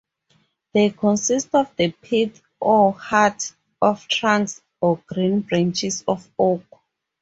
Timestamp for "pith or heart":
1.91-3.53